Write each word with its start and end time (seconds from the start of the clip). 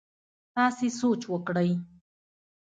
تاسي 0.53 0.87
سوچ 0.99 1.21
وکړئ! 1.33 1.71